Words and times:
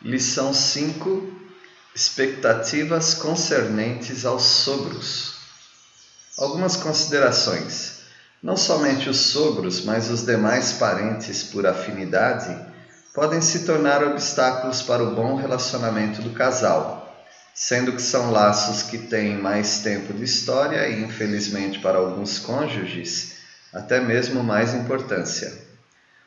Lição 0.00 0.54
5: 0.54 1.28
Expectativas 1.92 3.14
concernentes 3.14 4.24
aos 4.24 4.44
sogros. 4.44 5.34
Algumas 6.38 6.76
considerações. 6.76 8.02
Não 8.40 8.56
somente 8.56 9.08
os 9.08 9.16
sogros, 9.16 9.84
mas 9.84 10.08
os 10.08 10.24
demais 10.24 10.74
parentes 10.74 11.42
por 11.42 11.66
afinidade 11.66 12.56
podem 13.12 13.40
se 13.40 13.64
tornar 13.64 14.04
obstáculos 14.04 14.82
para 14.82 15.02
o 15.02 15.16
bom 15.16 15.34
relacionamento 15.34 16.22
do 16.22 16.30
casal, 16.30 17.20
sendo 17.52 17.92
que 17.92 18.00
são 18.00 18.30
laços 18.30 18.84
que 18.84 18.98
têm 18.98 19.36
mais 19.36 19.80
tempo 19.80 20.12
de 20.12 20.22
história 20.22 20.88
e, 20.88 21.02
infelizmente, 21.02 21.80
para 21.80 21.98
alguns 21.98 22.38
cônjuges, 22.38 23.32
até 23.72 23.98
mesmo 24.00 24.44
mais 24.44 24.74
importância. 24.74 25.52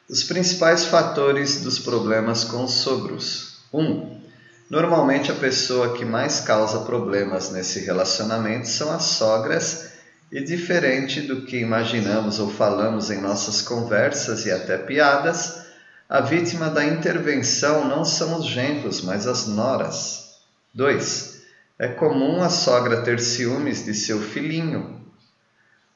Os 0.09 0.25
principais 0.25 0.83
fatores 0.83 1.61
dos 1.61 1.79
problemas 1.79 2.43
com 2.43 2.65
os 2.65 2.73
sogros. 2.73 3.50
1. 3.73 3.79
Um, 3.79 4.21
normalmente 4.69 5.31
a 5.31 5.35
pessoa 5.35 5.97
que 5.97 6.05
mais 6.05 6.39
causa 6.41 6.79
problemas 6.79 7.51
nesse 7.51 7.79
relacionamento 7.79 8.67
são 8.67 8.91
as 8.91 9.03
sogras, 9.03 9.91
e 10.31 10.41
diferente 10.41 11.21
do 11.21 11.41
que 11.41 11.57
imaginamos 11.57 12.39
ou 12.39 12.49
falamos 12.49 13.11
em 13.11 13.19
nossas 13.19 13.61
conversas 13.61 14.45
e 14.45 14.51
até 14.51 14.77
piadas, 14.77 15.65
a 16.07 16.21
vítima 16.21 16.69
da 16.69 16.85
intervenção 16.85 17.87
não 17.87 18.05
são 18.05 18.39
os 18.39 18.45
genros, 18.45 19.01
mas 19.01 19.27
as 19.27 19.47
noras. 19.47 20.37
2. 20.73 21.41
É 21.77 21.89
comum 21.89 22.41
a 22.41 22.49
sogra 22.49 23.01
ter 23.01 23.19
ciúmes 23.19 23.83
de 23.83 23.93
seu 23.93 24.21
filhinho. 24.21 25.00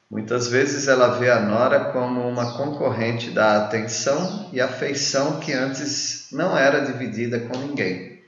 Muitas 0.08 0.46
vezes 0.46 0.86
ela 0.86 1.18
vê 1.18 1.28
a 1.28 1.40
nora 1.40 1.86
como 1.86 2.20
uma 2.20 2.56
concorrente 2.56 3.30
da 3.30 3.64
atenção 3.64 4.48
e 4.52 4.60
afeição 4.60 5.40
que 5.40 5.52
antes 5.52 6.28
não 6.30 6.56
era 6.56 6.84
dividida 6.84 7.40
com 7.40 7.58
ninguém. 7.58 8.20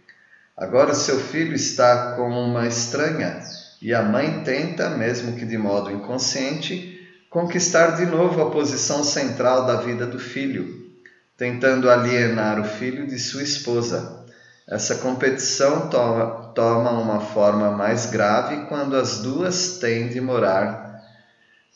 Agora 0.56 0.92
seu 0.92 1.20
filho 1.20 1.54
está 1.54 2.16
com 2.16 2.28
uma 2.28 2.66
estranha 2.66 3.40
e 3.80 3.94
a 3.94 4.02
mãe 4.02 4.42
tenta, 4.42 4.90
mesmo 4.90 5.36
que 5.36 5.46
de 5.46 5.56
modo 5.56 5.88
inconsciente, 5.92 7.08
conquistar 7.30 7.92
de 7.92 8.06
novo 8.06 8.42
a 8.42 8.50
posição 8.50 9.04
central 9.04 9.64
da 9.64 9.76
vida 9.76 10.04
do 10.04 10.18
filho, 10.18 10.90
tentando 11.36 11.88
alienar 11.88 12.60
o 12.60 12.64
filho 12.64 13.06
de 13.06 13.20
sua 13.20 13.44
esposa. 13.44 14.24
Essa 14.68 14.96
competição 14.96 15.88
toma, 15.88 16.52
toma 16.56 16.90
uma 16.90 17.20
forma 17.20 17.70
mais 17.70 18.06
grave 18.06 18.66
quando 18.66 18.96
as 18.96 19.20
duas 19.20 19.78
têm 19.78 20.08
de 20.08 20.20
morar 20.20 20.87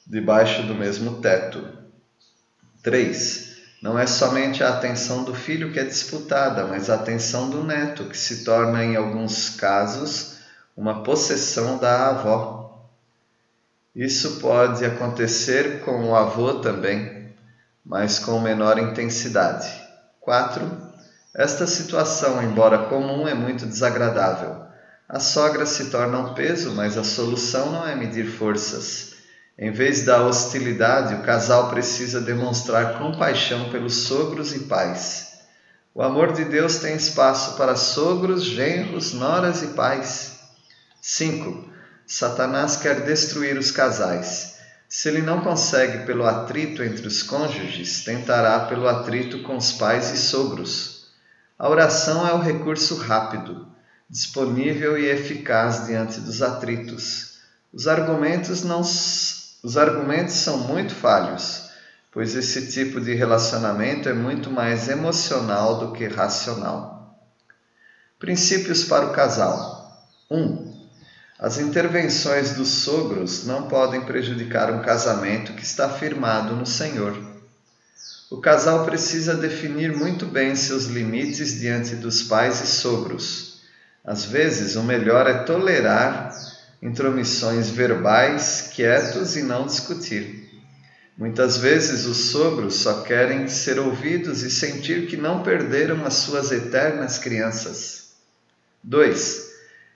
debaixo 0.07 0.63
do 0.65 0.75
mesmo 0.75 1.21
teto. 1.21 1.67
3. 2.83 3.53
Não 3.81 3.99
é 3.99 4.07
somente 4.07 4.63
a 4.63 4.71
atenção 4.71 5.25
do 5.25 5.35
filho 5.35 5.73
que 5.73 5.79
é 5.79 5.85
disputada, 5.85 6.65
mas 6.67 6.91
a 6.91 6.95
atenção 6.95 7.49
do 7.49 7.65
neto, 7.65 8.05
que 8.05 8.17
se 8.17 8.45
torna, 8.45 8.85
em 8.85 8.97
alguns 8.97 9.51
casos, 9.51 10.39
uma 10.77 11.03
possessão 11.03 11.79
da 11.79 12.09
avó. 12.11 12.89
Isso 13.95 14.41
pode 14.41 14.85
acontecer 14.85 15.81
com 15.81 16.11
o 16.11 16.17
avô 16.17 16.55
também, 16.55 17.33
mas 17.85 18.19
com 18.19 18.41
menor 18.41 18.79
intensidade. 18.79 19.69
4. 20.21 20.93
Esta 21.35 21.67
situação, 21.67 22.43
embora 22.43 22.87
comum, 22.87 23.27
é 23.27 23.35
muito 23.35 23.67
desagradável. 23.67 24.63
A 25.09 25.21
sogra 25.21 25.67
se 25.67 25.91
torna 25.91 26.19
um 26.19 26.35
peso, 26.35 26.73
mas 26.73 26.97
a 26.97 27.05
solução 27.05 27.73
não 27.73 27.87
é 27.87 27.95
medir 27.95 28.27
forças 28.27 29.12
em 29.59 29.71
vez 29.71 30.03
da 30.05 30.25
hostilidade, 30.25 31.15
o 31.15 31.23
casal 31.23 31.69
precisa 31.69 32.21
demonstrar 32.21 32.99
compaixão 32.99 33.71
pelos 33.71 34.05
sogros 34.05 34.55
e 34.55 34.61
pais. 34.61 35.33
O 35.95 36.03
amor 36.03 36.33
de 36.33 36.45
Deus 36.47 36.77
tem 36.77 36.97
espaço 36.97 37.57
para 37.57 37.77
sogros, 37.77 38.43
genros, 38.43 39.13
noras 39.13 39.63
e 39.63 39.69
pais. 39.69 40.39
5. 41.03 41.71
Satanás 42.07 42.77
quer 42.77 43.05
destruir 43.05 43.59
os 43.59 43.71
casais. 43.71 44.57
Se 44.89 45.09
ele 45.09 45.21
não 45.21 45.43
consegue 45.43 46.07
pelo 46.07 46.27
atrito 46.27 46.83
entre 46.83 47.07
os 47.07 47.23
cônjuges, 47.23 48.05
tentará 48.05 48.61
pelo 48.61 48.89
atrito 48.89 49.43
com 49.43 49.57
os 49.57 49.73
pais 49.73 50.11
e 50.11 50.17
sogros. 50.17 51.09
A 51.59 51.69
oração 51.69 52.27
é 52.27 52.33
o 52.33 52.41
recurso 52.41 52.97
rápido, 52.97 53.67
disponível 54.09 54.99
e 54.99 55.07
eficaz 55.07 55.87
diante 55.87 56.21
dos 56.21 56.43
atritos. 56.43 57.39
Os 57.73 57.87
argumentos 57.87 58.63
não 58.63 58.83
os 59.63 59.77
argumentos 59.77 60.35
são 60.35 60.59
muito 60.59 60.95
falhos, 60.95 61.71
pois 62.11 62.35
esse 62.35 62.73
tipo 62.73 63.01
de 63.01 63.15
relacionamento 63.15 64.09
é 64.09 64.13
muito 64.13 64.51
mais 64.51 64.89
emocional 64.89 65.79
do 65.79 65.93
que 65.93 66.07
racional. 66.09 67.17
Princípios 68.19 68.85
para 68.85 69.07
o 69.07 69.13
casal: 69.13 70.07
1. 70.31 70.37
Um, 70.37 70.73
as 71.39 71.59
intervenções 71.59 72.55
dos 72.55 72.69
sogros 72.69 73.47
não 73.47 73.69
podem 73.69 74.03
prejudicar 74.03 74.73
um 74.73 74.81
casamento 74.81 75.55
que 75.55 75.65
está 75.65 75.89
firmado 75.89 76.55
no 76.55 76.65
Senhor. 76.65 77.17
O 78.31 78.41
casal 78.41 78.85
precisa 78.85 79.35
definir 79.35 79.95
muito 79.97 80.25
bem 80.25 80.55
seus 80.57 80.85
limites 80.85 81.59
diante 81.61 81.97
dos 81.97 82.23
pais 82.23 82.61
e 82.63 82.67
sogros. 82.67 83.61
Às 84.05 84.25
vezes, 84.25 84.75
o 84.77 84.83
melhor 84.83 85.27
é 85.27 85.43
tolerar 85.43 86.33
intromissões 86.83 87.71
verbais, 87.71 88.71
quietos 88.75 89.37
e 89.37 89.43
não 89.43 89.67
discutir. 89.67 90.51
Muitas 91.17 91.57
vezes 91.57 92.07
os 92.07 92.31
sogros 92.31 92.75
só 92.75 93.03
querem 93.03 93.47
ser 93.47 93.79
ouvidos 93.79 94.43
e 94.43 94.51
sentir 94.51 95.07
que 95.07 95.17
não 95.17 95.45
perderam 95.45 96.05
as 96.05 96.15
suas 96.15 96.51
eternas 96.51 97.19
crianças. 97.19 98.15
2. 98.83 99.53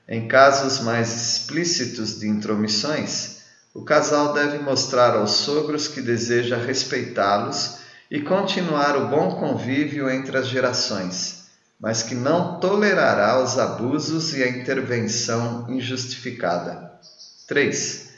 Em 0.08 0.28
casos 0.28 0.78
mais 0.80 1.12
explícitos 1.12 2.20
de 2.20 2.28
intromissões, 2.28 3.38
o 3.74 3.82
casal 3.82 4.32
deve 4.32 4.58
mostrar 4.58 5.16
aos 5.16 5.32
sogros 5.32 5.88
que 5.88 6.00
deseja 6.00 6.56
respeitá-los 6.56 7.78
e 8.08 8.20
continuar 8.20 8.96
o 8.96 9.08
bom 9.08 9.34
convívio 9.34 10.08
entre 10.08 10.38
as 10.38 10.46
gerações 10.46 11.35
mas 11.78 12.02
que 12.02 12.14
não 12.14 12.58
tolerará 12.58 13.42
os 13.42 13.58
abusos 13.58 14.34
e 14.34 14.42
a 14.42 14.48
intervenção 14.48 15.66
injustificada. 15.68 16.92
3. 17.46 18.10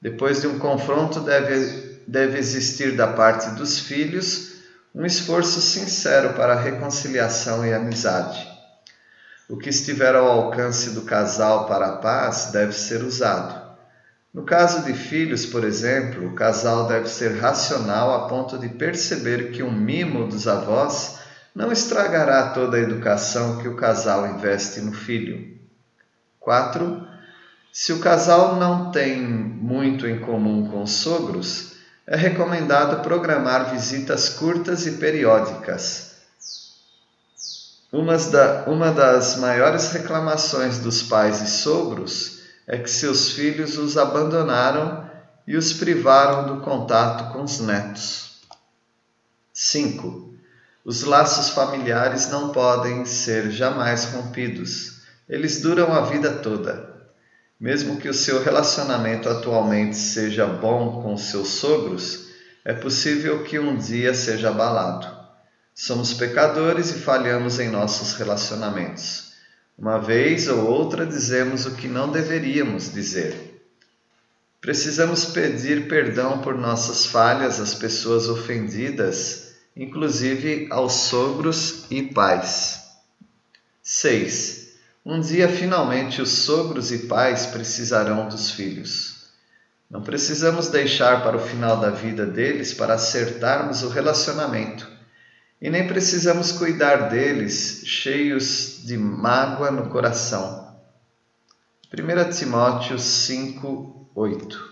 Depois 0.00 0.40
de 0.40 0.46
um 0.46 0.58
confronto, 0.58 1.20
deve, 1.20 2.00
deve 2.06 2.38
existir 2.38 2.94
da 2.96 3.08
parte 3.08 3.50
dos 3.50 3.80
filhos 3.80 4.52
um 4.94 5.04
esforço 5.04 5.60
sincero 5.60 6.34
para 6.34 6.54
a 6.54 6.60
reconciliação 6.60 7.64
e 7.66 7.72
amizade. 7.72 8.46
O 9.48 9.56
que 9.56 9.70
estiver 9.70 10.14
ao 10.14 10.26
alcance 10.26 10.90
do 10.90 11.02
casal 11.02 11.66
para 11.66 11.86
a 11.86 11.96
paz 11.96 12.50
deve 12.52 12.72
ser 12.72 13.02
usado. 13.02 13.68
No 14.32 14.44
caso 14.44 14.84
de 14.84 14.92
filhos, 14.92 15.46
por 15.46 15.64
exemplo, 15.64 16.26
o 16.26 16.34
casal 16.34 16.86
deve 16.86 17.08
ser 17.08 17.38
racional 17.38 18.14
a 18.14 18.28
ponto 18.28 18.58
de 18.58 18.68
perceber 18.68 19.50
que 19.52 19.62
um 19.62 19.72
mimo 19.72 20.28
dos 20.28 20.46
avós 20.46 21.17
não 21.54 21.72
estragará 21.72 22.50
toda 22.50 22.76
a 22.76 22.80
educação 22.80 23.58
que 23.58 23.68
o 23.68 23.76
casal 23.76 24.26
investe 24.26 24.80
no 24.80 24.92
filho. 24.92 25.58
4. 26.40 27.06
Se 27.72 27.92
o 27.92 28.00
casal 28.00 28.56
não 28.56 28.90
tem 28.90 29.20
muito 29.20 30.06
em 30.06 30.20
comum 30.20 30.70
com 30.70 30.82
os 30.82 30.92
sogros, 30.92 31.72
é 32.06 32.16
recomendado 32.16 33.02
programar 33.02 33.70
visitas 33.70 34.30
curtas 34.30 34.86
e 34.86 34.92
periódicas. 34.92 36.08
Uma, 37.92 38.16
da, 38.16 38.64
uma 38.66 38.90
das 38.90 39.36
maiores 39.36 39.92
reclamações 39.92 40.78
dos 40.78 41.02
pais 41.02 41.40
e 41.40 41.46
sogros 41.46 42.40
é 42.66 42.76
que 42.76 42.90
seus 42.90 43.32
filhos 43.32 43.78
os 43.78 43.96
abandonaram 43.96 45.08
e 45.46 45.56
os 45.56 45.72
privaram 45.72 46.46
do 46.46 46.62
contato 46.62 47.32
com 47.32 47.42
os 47.42 47.60
netos. 47.60 48.42
5. 49.52 50.27
Os 50.88 51.02
laços 51.02 51.50
familiares 51.50 52.30
não 52.30 52.48
podem 52.48 53.04
ser 53.04 53.50
jamais 53.50 54.06
rompidos. 54.06 55.02
Eles 55.28 55.60
duram 55.60 55.92
a 55.92 56.00
vida 56.00 56.30
toda. 56.36 56.88
Mesmo 57.60 57.98
que 57.98 58.08
o 58.08 58.14
seu 58.14 58.42
relacionamento 58.42 59.28
atualmente 59.28 59.98
seja 59.98 60.46
bom 60.46 61.02
com 61.02 61.14
seus 61.18 61.48
sogros, 61.48 62.28
é 62.64 62.72
possível 62.72 63.44
que 63.44 63.58
um 63.58 63.76
dia 63.76 64.14
seja 64.14 64.48
abalado. 64.48 65.06
Somos 65.74 66.14
pecadores 66.14 66.88
e 66.88 67.00
falhamos 67.00 67.60
em 67.60 67.68
nossos 67.68 68.14
relacionamentos. 68.14 69.34
Uma 69.76 69.98
vez 69.98 70.48
ou 70.48 70.70
outra 70.70 71.04
dizemos 71.04 71.66
o 71.66 71.72
que 71.72 71.86
não 71.86 72.10
deveríamos 72.10 72.90
dizer. 72.90 73.62
Precisamos 74.58 75.26
pedir 75.26 75.86
perdão 75.86 76.38
por 76.40 76.56
nossas 76.56 77.04
falhas 77.04 77.60
às 77.60 77.74
pessoas 77.74 78.26
ofendidas 78.26 79.47
inclusive 79.78 80.66
aos 80.70 80.92
sogros 80.92 81.84
e 81.88 82.02
pais. 82.02 82.82
6. 83.80 84.72
Um 85.06 85.20
dia 85.20 85.48
finalmente 85.48 86.20
os 86.20 86.30
sogros 86.30 86.90
e 86.90 87.06
pais 87.06 87.46
precisarão 87.46 88.28
dos 88.28 88.50
filhos. 88.50 89.28
Não 89.88 90.02
precisamos 90.02 90.68
deixar 90.68 91.22
para 91.22 91.36
o 91.36 91.40
final 91.40 91.80
da 91.80 91.88
vida 91.88 92.26
deles 92.26 92.74
para 92.74 92.94
acertarmos 92.94 93.82
o 93.82 93.88
relacionamento. 93.88 94.98
e 95.60 95.68
nem 95.70 95.88
precisamos 95.88 96.52
cuidar 96.52 97.08
deles 97.08 97.82
cheios 97.84 98.80
de 98.84 98.96
mágoa 98.96 99.72
no 99.72 99.88
coração. 99.88 100.76
1 101.92 102.30
Timóteo 102.30 102.96
5, 102.96 104.10
8 104.14 104.67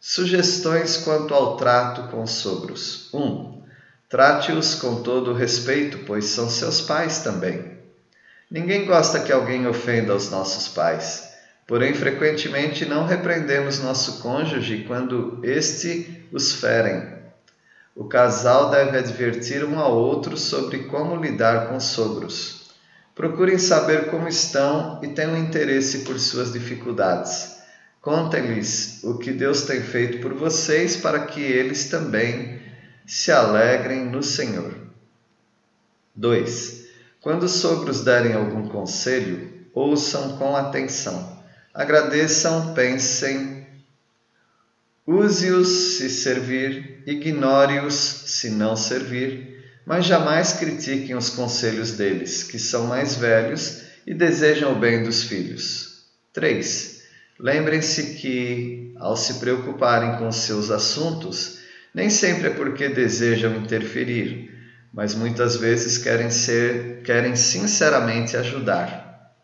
Sugestões 0.00 0.98
quanto 0.98 1.34
ao 1.34 1.56
trato 1.56 2.04
com 2.10 2.26
sogros. 2.26 3.12
1. 3.12 3.18
Um, 3.18 3.62
Trate-os 4.08 4.74
com 4.76 5.02
todo 5.02 5.34
respeito, 5.34 5.98
pois 6.06 6.24
são 6.26 6.48
seus 6.48 6.80
pais 6.80 7.18
também. 7.18 7.76
Ninguém 8.50 8.86
gosta 8.86 9.20
que 9.20 9.30
alguém 9.30 9.66
ofenda 9.66 10.14
os 10.14 10.30
nossos 10.30 10.68
pais, 10.68 11.34
porém 11.66 11.92
frequentemente 11.92 12.86
não 12.86 13.06
repreendemos 13.06 13.80
nosso 13.80 14.22
cônjuge 14.22 14.84
quando 14.86 15.40
este 15.42 16.26
os 16.32 16.54
ferem 16.54 17.18
o 17.98 18.04
casal 18.04 18.70
deve 18.70 18.96
advertir 18.96 19.64
um 19.64 19.76
ao 19.76 19.92
outro 19.92 20.36
sobre 20.36 20.84
como 20.84 21.20
lidar 21.20 21.66
com 21.66 21.80
sogros. 21.80 22.68
Procurem 23.12 23.58
saber 23.58 24.08
como 24.08 24.28
estão 24.28 25.00
e 25.02 25.08
tenham 25.08 25.36
interesse 25.36 26.04
por 26.04 26.16
suas 26.20 26.52
dificuldades. 26.52 27.57
Contem-lhes 28.00 29.02
o 29.04 29.18
que 29.18 29.32
Deus 29.32 29.62
tem 29.62 29.82
feito 29.82 30.18
por 30.20 30.34
vocês 30.34 30.96
para 30.96 31.26
que 31.26 31.40
eles 31.40 31.88
também 31.88 32.60
se 33.06 33.32
alegrem 33.32 34.06
no 34.06 34.22
Senhor. 34.22 34.74
2. 36.14 36.86
Quando 37.20 37.44
os 37.44 37.52
sogros 37.52 38.04
derem 38.04 38.34
algum 38.34 38.68
conselho, 38.68 39.66
ouçam 39.74 40.36
com 40.38 40.56
atenção. 40.56 41.38
Agradeçam, 41.74 42.74
pensem 42.74 43.58
Use-os 45.10 45.96
se 45.96 46.10
servir, 46.10 47.02
ignore-os 47.06 47.94
se 47.94 48.50
não 48.50 48.76
servir, 48.76 49.64
mas 49.86 50.04
jamais 50.04 50.52
critiquem 50.52 51.16
os 51.16 51.30
conselhos 51.30 51.92
deles, 51.92 52.42
que 52.42 52.58
são 52.58 52.86
mais 52.86 53.14
velhos 53.14 53.84
e 54.06 54.12
desejam 54.12 54.72
o 54.72 54.78
bem 54.78 55.02
dos 55.02 55.22
filhos. 55.22 56.04
3. 56.34 56.97
Lembrem-se 57.38 58.14
que, 58.16 58.92
ao 58.98 59.16
se 59.16 59.34
preocuparem 59.34 60.16
com 60.16 60.32
seus 60.32 60.70
assuntos, 60.70 61.60
nem 61.94 62.10
sempre 62.10 62.48
é 62.48 62.50
porque 62.50 62.88
desejam 62.88 63.56
interferir, 63.56 64.52
mas 64.92 65.14
muitas 65.14 65.56
vezes 65.56 65.98
querem 65.98 66.30
ser, 66.30 67.02
querem 67.02 67.36
sinceramente 67.36 68.36
ajudar. 68.36 69.34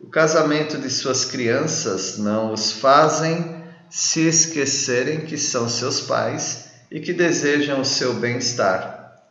O 0.00 0.08
casamento 0.08 0.78
de 0.78 0.90
suas 0.90 1.24
crianças 1.24 2.18
não 2.18 2.52
os 2.52 2.72
fazem 2.72 3.62
se 3.88 4.26
esquecerem 4.26 5.20
que 5.20 5.38
são 5.38 5.68
seus 5.68 6.00
pais 6.00 6.70
e 6.90 6.98
que 6.98 7.12
desejam 7.12 7.80
o 7.80 7.84
seu 7.84 8.14
bem-estar, 8.14 9.22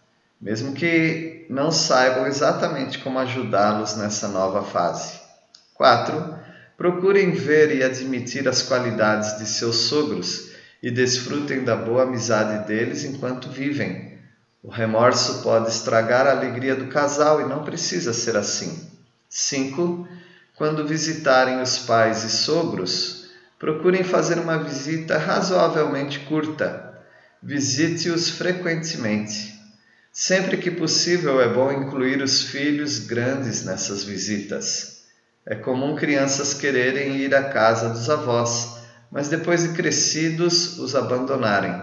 mesmo 0.42 0.74
que 0.74 1.46
não 1.50 1.72
saibam 1.72 2.26
exatamente 2.26 3.00
como 3.00 3.20
ajudá-los 3.20 3.96
nessa 3.98 4.30
nova 4.30 4.64
fase. 4.64 5.20
4. 5.74 6.43
Procurem 6.78 7.32
ver 7.32 7.76
e 7.76 7.84
admitir 7.84 8.48
as 8.48 8.62
qualidades 8.62 9.38
de 9.38 9.46
seus 9.46 9.76
sogros 9.76 10.52
e 10.82 10.90
desfrutem 10.90 11.64
da 11.64 11.76
boa 11.76 12.04
amizade 12.04 12.68
deles 12.68 13.04
enquanto 13.04 13.50
vivem. 13.50 14.18
O 14.64 14.70
remorso 14.70 15.44
pode 15.44 15.70
estragar 15.70 16.26
a 16.26 16.32
alegria 16.32 16.76
do 16.76 16.88
casal 16.88 17.42
e 17.42 17.46
não 17.46 17.64
precisa 17.64 18.14
ser 18.14 18.36
assim. 18.36 18.90
5. 19.30 20.08
Quando 20.56 20.88
visitarem 20.88 21.62
os 21.62 21.80
pais 21.80 22.24
e 22.24 22.30
sogros, 22.30 23.30
procurem 23.60 24.04
fazer 24.04 24.40
uma 24.40 24.58
visita 24.58 25.18
razoavelmente 25.18 26.20
curta. 26.22 26.98
Visite-os 27.42 28.30
frequentemente. 28.30 29.54
Sempre 30.12 30.58
que 30.58 30.70
possível, 30.70 31.42
é 31.42 31.48
bom 31.48 31.72
incluir 31.72 32.22
os 32.22 32.44
filhos 32.44 33.00
grandes 33.00 33.64
nessas 33.64 34.04
visitas. 34.04 34.93
É 35.46 35.56
comum 35.56 35.96
crianças 35.96 36.54
quererem 36.54 37.18
ir 37.18 37.36
à 37.36 37.50
casa 37.50 37.90
dos 37.90 38.10
avós, 38.10 38.78
mas 39.12 39.28
depois 39.28 39.64
de 39.64 39.76
crescidos 39.76 40.80
os 40.80 40.96
abandonarem. 40.96 41.74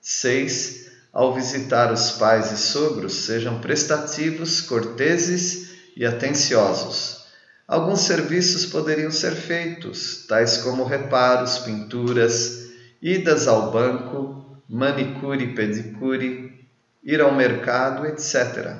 6. 0.00 0.84
Ao 1.12 1.34
visitar 1.34 1.92
os 1.92 2.12
pais 2.12 2.52
e 2.52 2.56
sogros, 2.56 3.24
sejam 3.24 3.60
prestativos, 3.60 4.60
corteses 4.60 5.70
e 5.96 6.04
atenciosos. 6.04 7.24
Alguns 7.66 8.00
serviços 8.00 8.66
poderiam 8.66 9.10
ser 9.10 9.32
feitos, 9.32 10.26
tais 10.28 10.58
como 10.58 10.84
reparos, 10.84 11.58
pinturas, 11.58 12.68
idas 13.00 13.48
ao 13.48 13.72
banco, 13.72 14.62
manicure 14.68 15.44
e 15.44 15.54
pedicure, 15.54 16.68
ir 17.02 17.20
ao 17.20 17.34
mercado, 17.34 18.06
etc. 18.06 18.76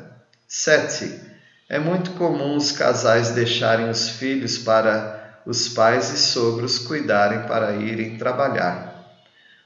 7. 0.46 1.33
É 1.74 1.78
muito 1.80 2.12
comum 2.12 2.56
os 2.56 2.70
casais 2.70 3.30
deixarem 3.30 3.90
os 3.90 4.08
filhos 4.08 4.58
para 4.58 5.40
os 5.44 5.68
pais 5.70 6.08
e 6.12 6.16
sogros 6.16 6.78
cuidarem 6.78 7.48
para 7.48 7.74
irem 7.74 8.16
trabalhar. 8.16 8.94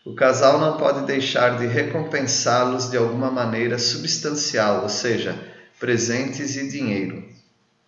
O 0.07 0.15
casal 0.15 0.59
não 0.59 0.79
pode 0.79 1.05
deixar 1.05 1.59
de 1.59 1.67
recompensá-los 1.67 2.91
de 2.91 2.97
alguma 2.97 3.31
maneira 3.31 3.79
substancial, 3.79 4.85
ou 4.85 4.89
seja, 4.89 5.39
presentes 5.79 6.57
e 6.57 6.67
dinheiro. 6.67 7.29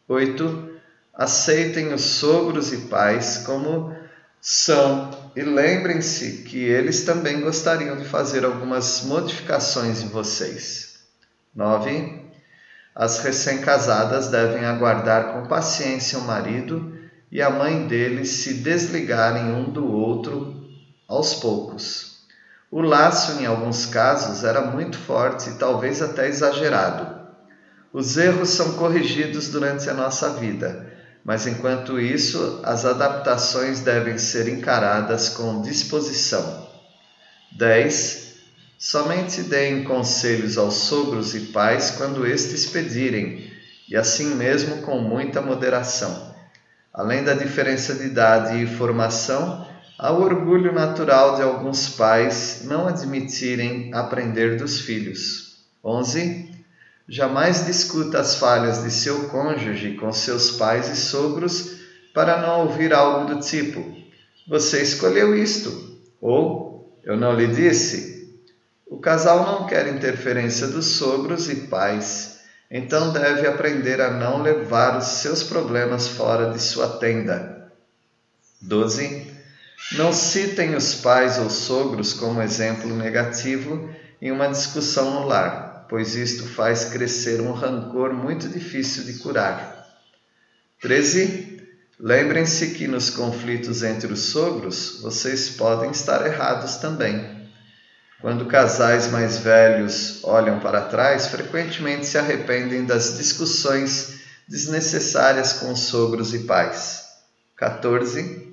8 0.06 0.70
aceitem 1.14 1.90
os 1.94 2.02
sogros 2.02 2.74
e 2.74 2.76
pais 2.88 3.38
como 3.38 3.96
são 4.38 5.32
e 5.34 5.40
lembrem-se 5.40 6.42
que 6.42 6.62
eles 6.62 7.04
também 7.04 7.40
gostariam 7.40 7.96
de 7.96 8.04
fazer 8.04 8.44
algumas 8.44 9.00
modificações 9.00 10.02
em 10.02 10.08
vocês. 10.08 10.98
9. 11.54 12.28
As 13.00 13.20
recém-casadas 13.20 14.28
devem 14.28 14.66
aguardar 14.66 15.32
com 15.32 15.48
paciência 15.48 16.18
o 16.18 16.26
marido 16.26 16.92
e 17.32 17.40
a 17.40 17.48
mãe 17.48 17.86
deles 17.86 18.28
se 18.28 18.54
desligarem 18.54 19.52
um 19.52 19.70
do 19.70 19.90
outro 19.90 20.62
aos 21.08 21.34
poucos. 21.36 22.26
O 22.70 22.82
laço, 22.82 23.40
em 23.40 23.46
alguns 23.46 23.86
casos, 23.86 24.44
era 24.44 24.60
muito 24.60 24.98
forte 24.98 25.48
e 25.48 25.54
talvez 25.54 26.02
até 26.02 26.28
exagerado. 26.28 27.18
Os 27.90 28.18
erros 28.18 28.50
são 28.50 28.74
corrigidos 28.74 29.48
durante 29.48 29.88
a 29.88 29.94
nossa 29.94 30.34
vida 30.34 30.90
mas 31.24 31.46
enquanto 31.46 32.00
isso, 32.00 32.60
as 32.64 32.84
adaptações 32.84 33.80
devem 33.80 34.18
ser 34.18 34.48
encaradas 34.48 35.28
com 35.28 35.60
disposição. 35.60 36.66
10. 37.52 38.29
Somente 38.82 39.42
deem 39.42 39.84
conselhos 39.84 40.56
aos 40.56 40.72
sogros 40.72 41.34
e 41.34 41.40
pais 41.52 41.90
quando 41.90 42.26
estes 42.26 42.64
pedirem, 42.64 43.52
e 43.86 43.94
assim 43.94 44.34
mesmo 44.34 44.78
com 44.78 44.98
muita 45.02 45.42
moderação. 45.42 46.34
Além 46.90 47.22
da 47.22 47.34
diferença 47.34 47.94
de 47.94 48.06
idade 48.06 48.62
e 48.62 48.66
formação, 48.66 49.68
há 49.98 50.10
o 50.10 50.22
orgulho 50.22 50.72
natural 50.72 51.36
de 51.36 51.42
alguns 51.42 51.90
pais 51.90 52.62
não 52.64 52.88
admitirem 52.88 53.92
aprender 53.92 54.56
dos 54.56 54.80
filhos. 54.80 55.58
11. 55.84 56.50
Jamais 57.06 57.66
discuta 57.66 58.18
as 58.18 58.36
falhas 58.36 58.82
de 58.82 58.90
seu 58.90 59.28
cônjuge 59.28 59.92
com 59.96 60.10
seus 60.10 60.52
pais 60.52 60.88
e 60.88 60.96
sogros 60.96 61.80
para 62.14 62.40
não 62.40 62.62
ouvir 62.62 62.94
algo 62.94 63.34
do 63.34 63.40
tipo: 63.42 63.84
Você 64.48 64.80
escolheu 64.80 65.36
isto, 65.36 66.00
ou 66.18 66.98
Eu 67.04 67.18
não 67.18 67.34
lhe 67.34 67.46
disse. 67.46 68.19
O 68.90 68.98
casal 68.98 69.46
não 69.46 69.66
quer 69.66 69.86
interferência 69.86 70.66
dos 70.66 70.84
sogros 70.84 71.48
e 71.48 71.68
pais, 71.68 72.40
então 72.70 73.10
deve 73.10 73.46
aprender 73.46 74.02
a 74.02 74.10
não 74.10 74.42
levar 74.42 74.98
os 74.98 75.06
seus 75.06 75.42
problemas 75.42 76.08
fora 76.08 76.52
de 76.52 76.60
sua 76.60 76.98
tenda. 76.98 77.72
12. 78.60 79.32
Não 79.92 80.12
citem 80.12 80.74
os 80.76 80.96
pais 80.96 81.38
ou 81.38 81.48
sogros 81.48 82.12
como 82.12 82.42
exemplo 82.42 82.94
negativo 82.94 83.88
em 84.20 84.30
uma 84.30 84.48
discussão 84.48 85.14
no 85.14 85.26
lar 85.26 85.70
pois 85.90 86.14
isto 86.14 86.46
faz 86.46 86.84
crescer 86.84 87.40
um 87.40 87.50
rancor 87.50 88.14
muito 88.14 88.48
difícil 88.48 89.02
de 89.02 89.14
curar. 89.14 89.84
13. 90.80 91.60
Lembrem-se 91.98 92.70
que 92.70 92.86
nos 92.86 93.10
conflitos 93.10 93.82
entre 93.82 94.10
os 94.10 94.20
sogros, 94.20 95.00
vocês 95.02 95.50
podem 95.50 95.90
estar 95.90 96.24
errados 96.24 96.76
também. 96.76 97.39
Quando 98.20 98.44
casais 98.44 99.10
mais 99.10 99.38
velhos 99.38 100.22
olham 100.24 100.60
para 100.60 100.82
trás, 100.82 101.28
frequentemente 101.28 102.04
se 102.04 102.18
arrependem 102.18 102.84
das 102.84 103.16
discussões 103.16 104.20
desnecessárias 104.46 105.54
com 105.54 105.74
sogros 105.74 106.34
e 106.34 106.40
pais. 106.40 107.02
14. 107.56 108.50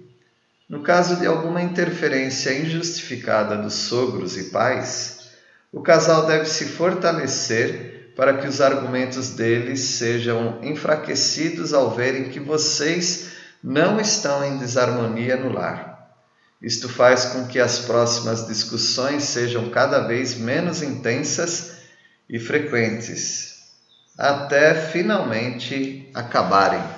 No 0.70 0.84
caso 0.84 1.18
de 1.18 1.26
alguma 1.26 1.62
interferência 1.62 2.54
injustificada 2.54 3.58
dos 3.58 3.74
sogros 3.74 4.38
e 4.38 4.46
pais, 4.46 5.32
o 5.72 5.82
casal 5.82 6.26
deve 6.26 6.46
se 6.46 6.66
fortalecer 6.66 8.14
para 8.16 8.38
que 8.38 8.48
os 8.48 8.62
argumentos 8.62 9.32
deles 9.32 9.82
sejam 9.82 10.60
enfraquecidos 10.64 11.74
ao 11.74 11.94
verem 11.94 12.30
que 12.30 12.40
vocês 12.40 13.32
não 13.62 14.00
estão 14.00 14.46
em 14.46 14.58
desarmonia 14.58 15.36
no 15.36 15.52
lar. 15.52 15.97
Isto 16.62 16.90
faz 16.90 17.26
com 17.26 17.46
que 17.46 17.60
as 17.60 17.80
próximas 17.80 18.48
discussões 18.48 19.24
sejam 19.24 19.70
cada 19.70 20.08
vez 20.08 20.36
menos 20.36 20.82
intensas 20.82 21.78
e 22.28 22.40
frequentes, 22.40 23.58
até 24.18 24.74
finalmente 24.74 26.10
acabarem. 26.14 26.97